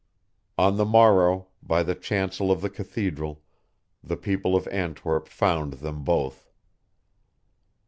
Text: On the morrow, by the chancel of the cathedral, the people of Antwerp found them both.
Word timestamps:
On 0.57 0.77
the 0.77 0.83
morrow, 0.83 1.49
by 1.61 1.83
the 1.83 1.93
chancel 1.93 2.51
of 2.51 2.61
the 2.61 2.71
cathedral, 2.71 3.43
the 4.03 4.17
people 4.17 4.55
of 4.55 4.67
Antwerp 4.69 5.27
found 5.27 5.73
them 5.73 6.03
both. 6.03 6.49